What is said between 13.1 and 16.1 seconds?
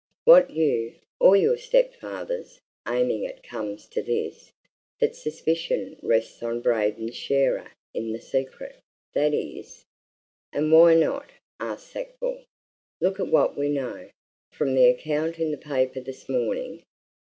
at what we know from the account in the paper